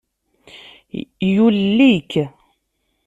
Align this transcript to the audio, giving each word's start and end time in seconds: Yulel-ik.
Yulel-ik. 1.35 2.11